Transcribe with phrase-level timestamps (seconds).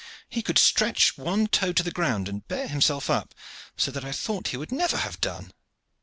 [0.27, 3.35] "He could stretch one toe to the ground and bear himself up,
[3.77, 5.53] so that I thought he would never have done.